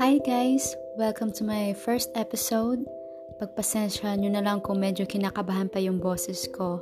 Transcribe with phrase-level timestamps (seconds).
[0.00, 0.80] Hi guys!
[0.96, 2.88] Welcome to my first episode.
[3.36, 6.80] Pagpasensya nyo na lang kung medyo kinakabahan pa yung boses ko.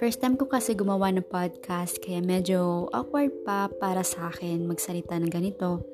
[0.00, 5.12] First time ko kasi gumawa ng podcast kaya medyo awkward pa para sa akin magsalita
[5.20, 5.84] ng ganito.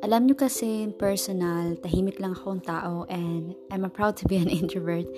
[0.00, 5.12] Alam nyo kasi personal, tahimik lang akong tao and I'm proud to be an introvert.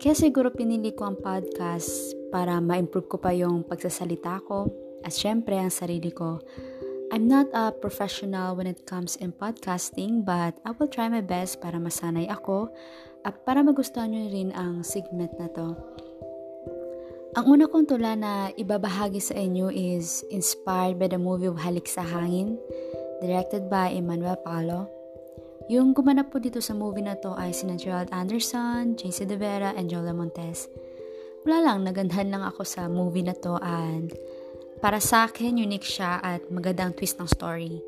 [0.00, 4.72] Kaya siguro pinili ko ang podcast para ma-improve ko pa yung pagsasalita ko
[5.04, 6.40] at syempre ang sarili ko.
[7.16, 11.64] I'm not a professional when it comes in podcasting but I will try my best
[11.64, 12.68] para masanay ako
[13.24, 15.72] at para magustuhan nyo rin ang segment na to.
[17.40, 21.88] Ang una kong tula na ibabahagi sa inyo is inspired by the movie of Halik
[21.88, 22.60] sa Hangin,
[23.24, 24.84] directed by Emmanuel Palo.
[25.72, 29.72] Yung gumanap po dito sa movie na to ay sina Gerald Anderson, JC De Vera,
[29.72, 30.68] and Jola Montes.
[31.48, 34.12] Wala lang, nagandahan lang ako sa movie na to and
[34.80, 37.80] para sa akin, unique siya at magandang twist ng story.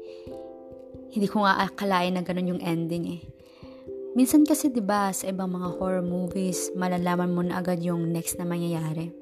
[1.13, 3.23] Hindi ko nga akalain na ganun yung ending eh.
[4.17, 8.41] Minsan kasi 'di ba sa ibang mga horror movies, malalaman mo na agad yung next
[8.41, 9.13] na mangyayari.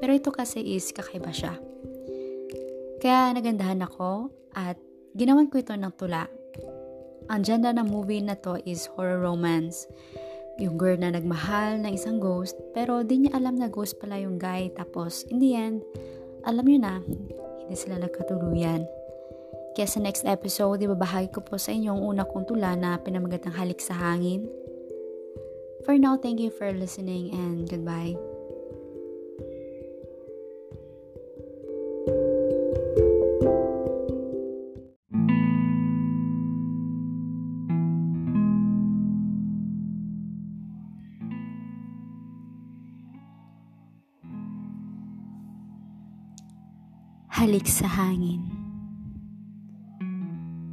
[0.00, 1.54] Pero ito kasi is kakaiba siya.
[2.98, 4.80] Kaya nagandahan ako at
[5.12, 6.24] ginawan ko ito ng tula.
[7.28, 9.86] Ang gender ng movie na to is horror romance.
[10.58, 14.40] Yung girl na nagmahal ng isang ghost pero di niya alam na ghost pala yung
[14.40, 15.84] guy tapos in the end,
[16.44, 16.94] alam nyo na,
[17.64, 18.84] hindi sila nagkatuluyan.
[19.74, 23.48] Kaya sa next episode, ibabahagi ko po sa inyo ang una kong tula na pinamagat
[23.48, 24.46] ng halik sa hangin.
[25.82, 28.33] For now, thank you for listening and goodbye.
[47.44, 48.40] Halik sa hangin.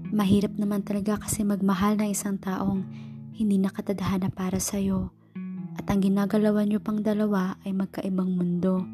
[0.08, 2.88] Mahirap naman talaga kasi magmahal ng isang taong
[3.36, 5.12] hindi nakatadhana para sa'yo
[5.76, 8.88] at ang ginagalawan nyo pang dalawa ay magkaibang mundo.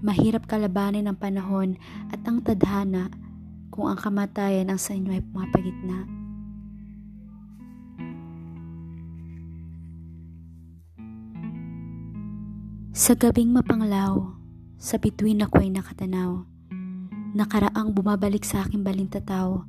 [0.00, 1.76] Mahirap kalabanin ang panahon
[2.08, 3.12] at ang tadhana
[3.68, 6.08] kung ang kamatayan ang sa inyo ay pumapagitna.
[12.96, 14.32] Sa gabing mapanglaw,
[14.80, 16.49] sa bituin ako'y nakatanaw
[17.30, 19.62] nakaraang bumabalik sa aking balintataw,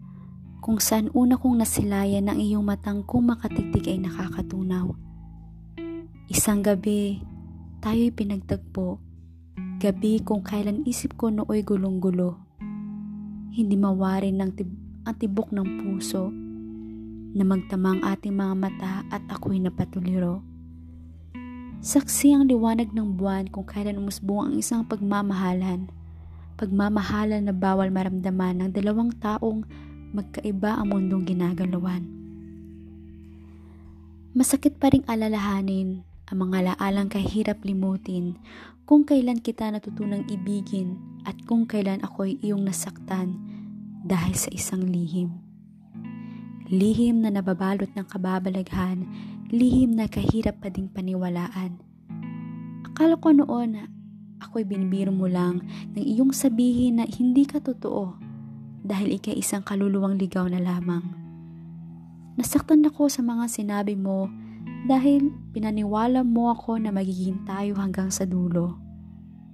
[0.62, 4.90] kung saan una kong nasilayan ng iyong matang kung makatitig ay nakakatunaw.
[6.26, 7.22] Isang gabi,
[7.86, 8.98] tayo'y pinagtagpo,
[9.78, 12.42] gabi kung kailan isip ko nooy gulong-gulo.
[13.54, 16.34] Hindi mawarin ng tib- ang tibok ng puso,
[17.32, 20.42] na magtamang ating mga mata at ako'y napatuliro.
[21.82, 25.90] Saksi ang liwanag ng buwan kung kailan umusbong ang isang pagmamahalan
[26.62, 29.66] pagmamahalan na bawal maramdaman ng dalawang taong
[30.14, 32.06] magkaiba ang mundong ginagalawan.
[34.38, 38.38] Masakit pa ring alalahanin ang mga laalang kahirap limutin
[38.86, 43.42] kung kailan kita natutunang ibigin at kung kailan ako'y iyong nasaktan
[44.06, 45.42] dahil sa isang lihim.
[46.70, 49.10] Lihim na nababalot ng kababalaghan,
[49.50, 51.82] lihim na kahirap pa ding paniwalaan.
[52.86, 54.01] Akala ko noon
[54.42, 55.62] ako'y binibiro mo lang
[55.94, 58.18] ng iyong sabihin na hindi ka totoo
[58.82, 61.06] dahil ikay isang kaluluwang ligaw na lamang.
[62.42, 64.26] Nasaktan ako sa mga sinabi mo
[64.90, 68.82] dahil pinaniwala mo ako na magiging tayo hanggang sa dulo.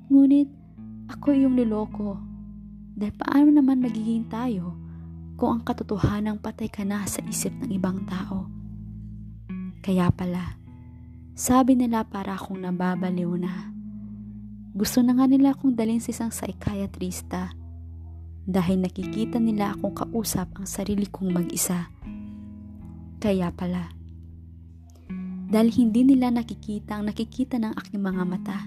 [0.07, 0.47] Ngunit
[1.11, 2.15] ako iyong niloko
[2.95, 4.71] dahil paano naman magiging tayo
[5.35, 8.47] kung ang katotohanang patay ka na sa isip ng ibang tao.
[9.83, 10.57] Kaya pala,
[11.37, 13.76] sabi nila para akong nababaliw na.
[14.77, 17.49] Gusto na nga nila akong dalhin sa isang psychiatrista
[18.45, 21.89] dahil nakikita nila akong kausap ang sarili kong mag-isa.
[23.17, 23.89] Kaya pala,
[25.49, 28.57] dahil hindi nila nakikita ang nakikita ng aking mga mata.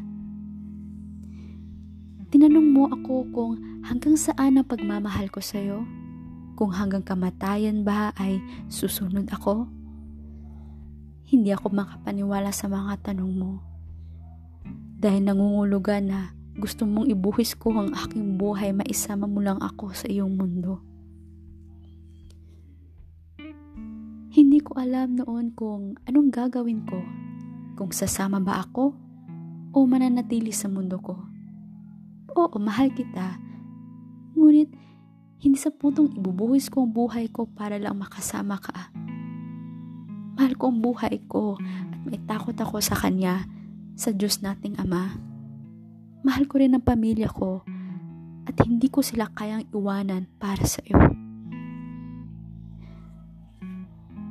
[2.35, 3.53] Tinanong mo ako kung
[3.87, 5.87] hanggang saan ang pagmamahal ko sa iyo?
[6.59, 9.71] Kung hanggang kamatayan ba ay susunod ako?
[11.31, 13.70] Hindi ako makapaniwala sa mga tanong mo
[15.01, 16.21] dahil nangungulugan na
[16.61, 20.85] gusto mong ibuhis ko ang aking buhay maisama mo lang ako sa iyong mundo.
[24.31, 27.01] Hindi ko alam noon kung anong gagawin ko,
[27.81, 28.93] kung sasama ba ako
[29.73, 31.17] o mananatili sa mundo ko.
[32.37, 33.41] Oo, mahal kita.
[34.37, 34.71] Ngunit,
[35.41, 38.93] hindi sa puntong ibubuhis ko ang buhay ko para lang makasama ka.
[40.37, 43.49] Mahal ko ang buhay ko at may takot ako sa kanya
[44.01, 45.13] sa Diyos nating Ama.
[46.25, 47.61] Mahal ko rin ang pamilya ko
[48.49, 50.97] at hindi ko sila kayang iwanan para sa iyo.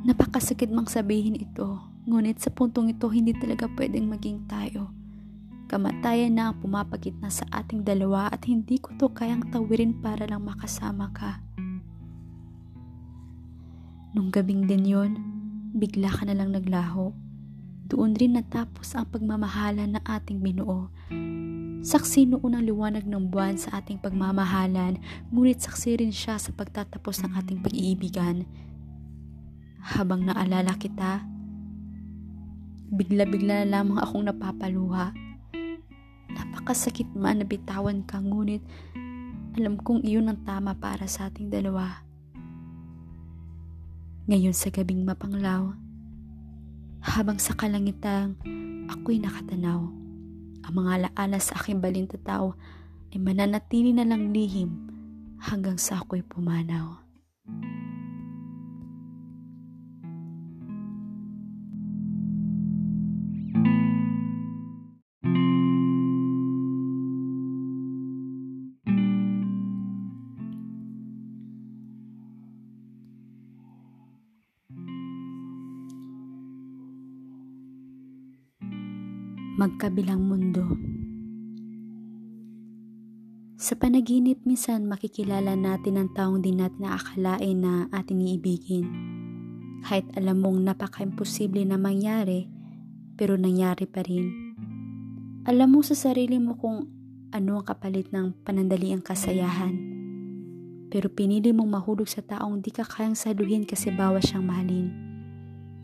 [0.10, 1.78] Napakasakit mang sabihin ito,
[2.10, 4.90] ngunit sa puntong ito hindi talaga pwedeng maging tayo.
[5.70, 10.50] Kamatayan na ang pumapagitna sa ating dalawa at hindi ko to kayang tawirin para lang
[10.50, 11.46] makasama ka.
[14.18, 15.12] Nung gabing din yon,
[15.78, 17.29] bigla ka na lang naglaho.
[17.90, 20.94] Doon rin natapos ang pagmamahalan na ating binuo.
[21.82, 25.02] Saksi noon ang liwanag ng buwan sa ating pagmamahalan,
[25.34, 28.46] ngunit saksi rin siya sa pagtatapos ng ating pag-iibigan.
[29.82, 31.26] Habang naalala kita,
[32.94, 35.10] bigla-bigla na lamang akong napapaluha.
[36.30, 38.62] Napakasakit man na bitawan ka, ngunit
[39.58, 42.06] alam kong iyon ang tama para sa ating dalawa.
[44.30, 45.74] Ngayon sa gabing mapanglaw,
[47.00, 48.36] habang sa kalangitang
[48.92, 49.82] ako'y nakatanaw,
[50.68, 52.52] ang mga alaala sa aking balintataw
[53.10, 54.70] ay mananatili na lang lihim
[55.40, 57.00] hanggang sa ako'y pumanaw.
[79.60, 80.64] Magkabilang mundo.
[83.60, 88.88] Sa panaginip minsan makikilala natin ang taong di natin naakalain na ating iibigin.
[89.84, 92.48] Kahit alam mong napaka-imposible na mangyari,
[93.20, 94.32] pero nangyari pa rin.
[95.44, 96.88] Alam mo sa sarili mo kung
[97.36, 99.76] ano ang kapalit ng panandaliang kasayahan.
[100.88, 105.09] Pero pinili mong mahulog sa taong di ka kayang saluhin kasi bawas siyang mahalin.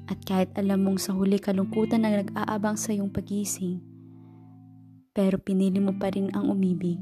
[0.06, 3.82] At kahit alam mong sa huli kalungkutan na nag-aabang sa iyong pagising,
[5.18, 7.02] pero pinili mo pa rin ang umibig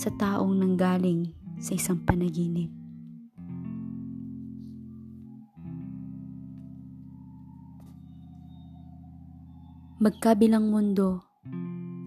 [0.00, 2.72] sa taong nanggaling sa isang panaginip.
[10.00, 11.28] Magkabilang mundo,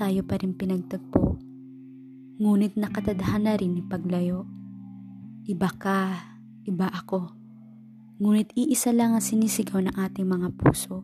[0.01, 1.37] tayo pa rin pinagtagpo,
[2.41, 4.49] ngunit nakatadhana rin ipaglayo.
[5.45, 6.15] Iba ka,
[6.65, 7.40] iba ako
[8.21, 11.01] Ngunit iisa lang ang sinisigaw ng ating mga puso.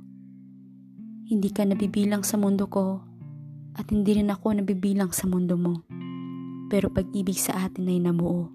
[1.26, 3.02] Hindi ka nabibilang sa mundo ko
[3.74, 5.82] at hindi rin ako nabibilang sa mundo mo.
[6.70, 8.54] Pero pag-ibig sa atin ay namuo.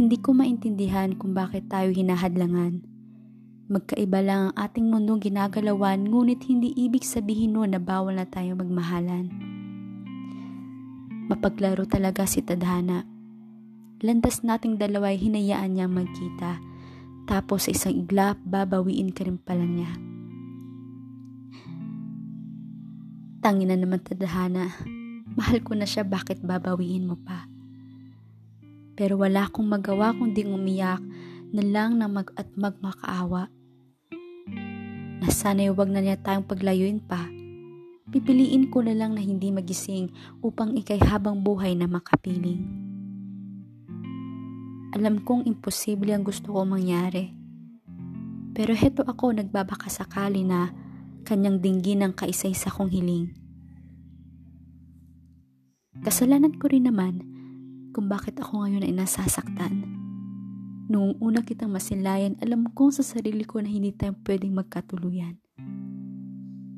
[0.00, 2.88] Hindi ko maintindihan kung bakit tayo hinahadlangan.
[3.68, 8.56] Magkaiba lang ang ating mundong ginagalawan ngunit hindi ibig sabihin nun na bawal na tayo
[8.56, 9.28] magmahalan.
[11.28, 13.04] Mapaglaro talaga si Tadhana.
[14.00, 16.69] Landas nating dalawa ay hinayaan niyang magkita
[17.28, 19.90] tapos sa isang iglap, babawiin ka rin pala niya.
[23.40, 24.68] Tangina naman tadhana.
[25.32, 27.48] Mahal ko na siya, bakit babawiin mo pa?
[29.00, 31.00] Pero wala akong magawa kundi umiyak
[31.56, 33.48] na lang na mag at magmakaawa.
[35.24, 37.30] Na sana'y wag na niya tayong paglayuin pa.
[38.10, 40.10] Pipiliin ko na lang na hindi magising
[40.42, 42.89] upang ikay habang buhay na makapiling.
[44.90, 47.30] Alam kong imposible ang gusto ko mangyari.
[48.50, 50.74] Pero heto ako nagbabaka sakali na
[51.22, 53.30] kanyang dinggin ang kaisa-isa kong hiling.
[56.02, 57.22] Kasalanan ko rin naman
[57.94, 59.86] kung bakit ako ngayon ay nasasaktan.
[60.90, 65.38] Noong una kitang masilayan, alam kong sa sarili ko na hindi tayo pwedeng magkatuluyan.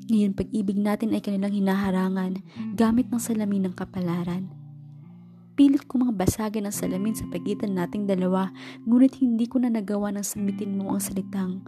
[0.05, 2.45] Ngayon pag-ibig natin ay kanilang hinaharangan
[2.77, 4.62] gamit ng salamin ng kapalaran.
[5.53, 8.49] Pilit ko mga basagin ang salamin sa pagitan nating dalawa,
[8.89, 11.61] ngunit hindi ko na nagawa ng samitin mo ang salitang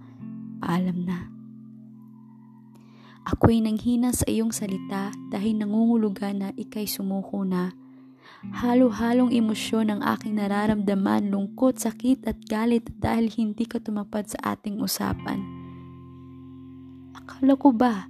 [0.58, 1.30] paalam na.
[3.30, 7.78] Ako'y nanghina sa iyong salita dahil nangungulugan na ikay sumuko na.
[8.58, 14.82] Halo-halong emosyon ang aking nararamdaman, lungkot, sakit at galit dahil hindi ka tumapad sa ating
[14.82, 15.42] usapan.
[17.18, 18.10] Akala ko ba,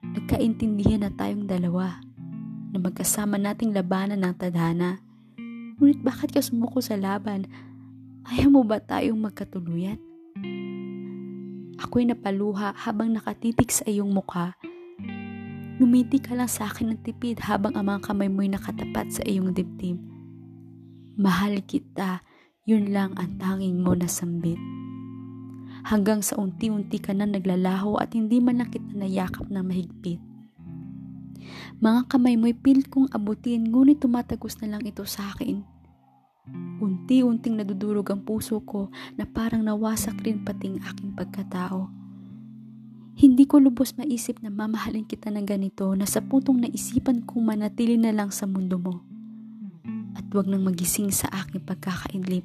[0.00, 2.00] nagkaintindihan na tayong dalawa
[2.72, 5.03] na magkasama nating labanan ng tadhana
[5.74, 7.50] Ngunit bakit ka sumuko sa laban?
[8.30, 9.98] Ayaw mo ba tayong magkatuluyan?
[11.82, 14.54] Ako'y napaluha habang nakatitik sa iyong mukha.
[15.82, 19.50] Numiti ka lang sa akin ng tipid habang ang mga kamay mo'y nakatapat sa iyong
[19.50, 19.98] dibdib.
[21.18, 22.22] Mahal kita,
[22.62, 24.58] yun lang ang tanging mo na sambit.
[25.84, 30.22] Hanggang sa unti-unti ka na naglalaho at hindi man lang kita nayakap na mahigpit.
[31.80, 35.64] Mga kamay mo'y pilit kong abutin ngunit tumatagos na lang ito sa akin.
[36.80, 41.88] Unti-unting nadudurog ang puso ko na parang nawasak rin pating aking pagkatao.
[43.14, 47.94] Hindi ko lubos maisip na mamahalin kita ng ganito na sa putong naisipan kong manatili
[47.94, 49.00] na lang sa mundo mo.
[50.18, 52.44] At wag nang magising sa aking pagkakainlip.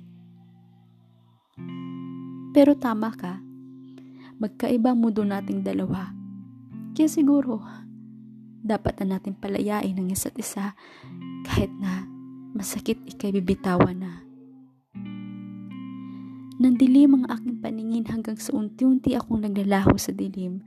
[2.54, 3.42] Pero tama ka,
[4.40, 6.14] magkaiba mundo nating dalawa.
[6.94, 7.66] Kaya siguro,
[8.60, 10.76] dapat na natin palayain ang isa't isa
[11.48, 12.06] kahit na
[12.52, 14.14] masakit ikay bibitawan na.
[16.60, 20.60] Nandilim ang aking paningin hanggang sa unti-unti akong naglalaho sa dilim.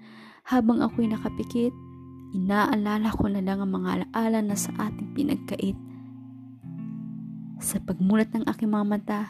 [0.49, 1.77] Habang ako'y nakapikit,
[2.33, 5.77] inaalala ko na lang ang mga alaala na sa ating pinagkait.
[7.61, 9.21] Sa pagmulat ng aking mga mata,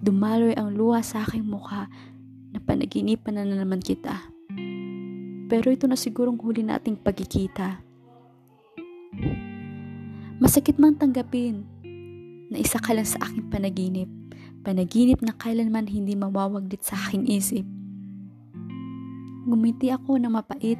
[0.00, 1.92] dumaloy ang luha sa aking mukha
[2.50, 4.16] na panaginipan na, na naman kita.
[5.50, 7.82] Pero ito na sigurong huli nating pagkikita.
[10.38, 11.66] Masakit man tanggapin
[12.54, 14.06] na isa ka lang sa aking panaginip.
[14.62, 17.66] Panaginip na kailanman hindi mawawaglit sa aking isip.
[19.50, 20.78] Gumiti ako na mapait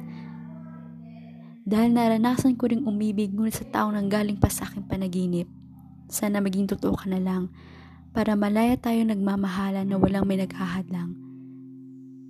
[1.67, 5.51] dahil naranasan ko ring umibig ngunit sa taong nanggaling pa sa aking panaginip.
[6.07, 7.51] Sana maging totoo ka na lang
[8.15, 11.30] para malaya tayo nagmamahala na walang may naghahadlang.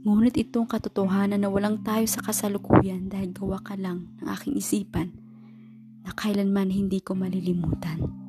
[0.01, 5.13] Ngunit itong katotohanan na walang tayo sa kasalukuyan dahil gawa ka lang ng aking isipan
[6.01, 8.20] na kailanman hindi ko malilimutan.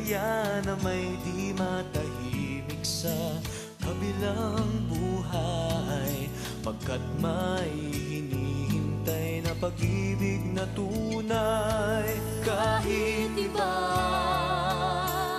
[0.00, 3.12] Kaya na may di matahimik sa
[3.84, 6.24] kabilang buhay.
[6.64, 13.76] Pagkat may hinihintay na pag-ibig na tunay Kahit iba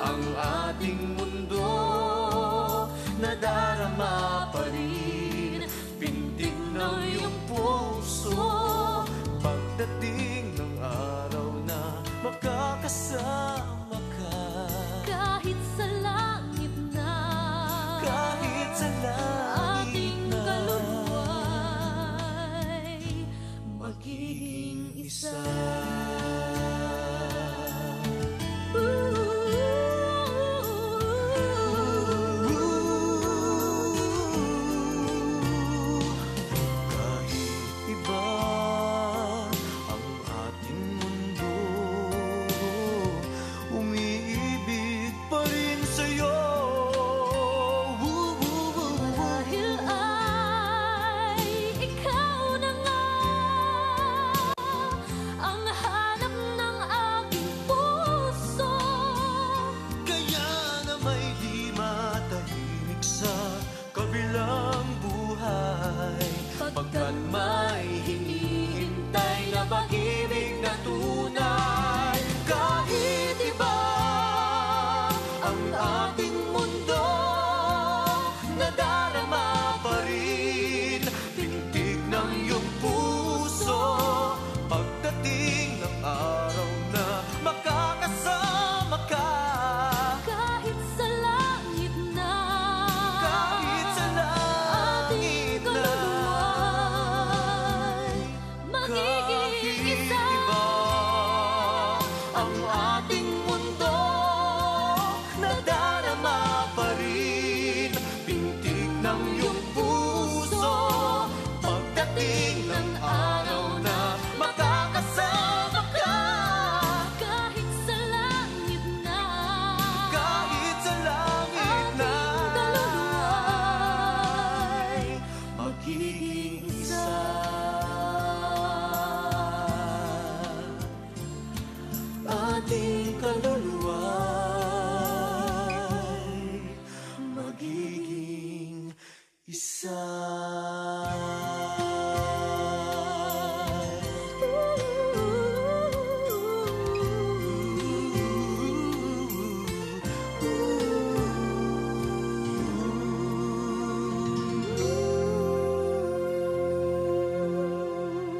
[0.05, 0.21] ang
[0.69, 1.73] ating mundo
[3.17, 5.65] Nadarama pa rin.
[5.97, 8.45] Pintig ng iyong puso
[9.41, 11.81] Pagdating ng araw na
[12.21, 13.80] makakasama